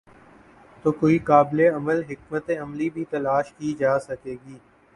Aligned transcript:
تو 0.83 0.91
کوئی 0.91 1.17
قابل 1.19 1.59
عمل 1.75 2.01
حکمت 2.09 2.49
عملی 2.61 2.89
بھی 2.89 3.05
تلاش 3.09 3.53
کی 3.53 3.73
جا 3.79 3.97
سکے 3.99 4.35
گی۔ 4.45 4.57